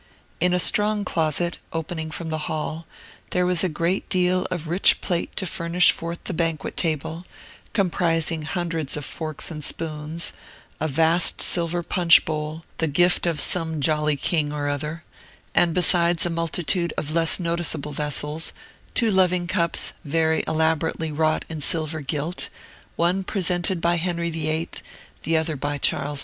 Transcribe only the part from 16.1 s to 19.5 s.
a multitude of less noticeable vessels, two loving